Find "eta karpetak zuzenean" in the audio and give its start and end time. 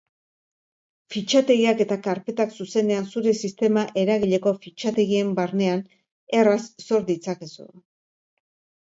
1.85-3.07